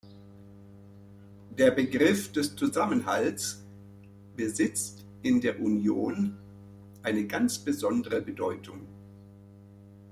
Der 1.51 1.69
Begriff 1.69 2.31
des 2.31 2.55
Zusammenhalts 2.55 3.61
besitzt 4.35 5.05
in 5.21 5.39
der 5.41 5.59
Union 5.61 6.39
eine 7.03 7.27
ganz 7.27 7.59
besondere 7.59 8.19
Bedeutung. 8.19 8.87